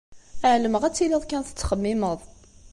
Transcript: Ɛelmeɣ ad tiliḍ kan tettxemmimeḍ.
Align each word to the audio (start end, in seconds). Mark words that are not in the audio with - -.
Ɛelmeɣ 0.51 0.83
ad 0.83 0.93
tiliḍ 0.95 1.23
kan 1.25 1.43
tettxemmimeḍ. 1.45 2.19